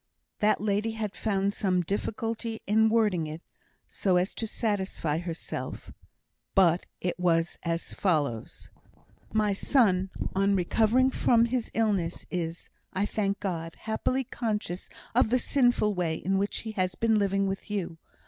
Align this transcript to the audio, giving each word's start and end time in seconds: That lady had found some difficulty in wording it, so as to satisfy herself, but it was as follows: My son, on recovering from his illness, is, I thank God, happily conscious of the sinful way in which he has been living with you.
That 0.39 0.59
lady 0.59 0.93
had 0.93 1.15
found 1.15 1.53
some 1.53 1.81
difficulty 1.83 2.59
in 2.65 2.89
wording 2.89 3.27
it, 3.27 3.43
so 3.87 4.15
as 4.17 4.33
to 4.33 4.47
satisfy 4.47 5.19
herself, 5.19 5.91
but 6.55 6.87
it 6.99 7.19
was 7.19 7.59
as 7.61 7.93
follows: 7.93 8.71
My 9.31 9.53
son, 9.53 10.09
on 10.35 10.55
recovering 10.55 11.11
from 11.11 11.45
his 11.45 11.69
illness, 11.75 12.25
is, 12.31 12.67
I 12.93 13.05
thank 13.05 13.39
God, 13.39 13.75
happily 13.81 14.23
conscious 14.23 14.89
of 15.13 15.29
the 15.29 15.37
sinful 15.37 15.93
way 15.93 16.15
in 16.15 16.39
which 16.39 16.61
he 16.61 16.71
has 16.71 16.95
been 16.95 17.19
living 17.19 17.45
with 17.45 17.69
you. 17.69 17.99